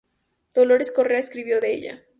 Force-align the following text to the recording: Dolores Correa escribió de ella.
Dolores 0.55 0.89
Correa 0.91 1.19
escribió 1.19 1.61
de 1.61 1.73
ella. 1.75 2.03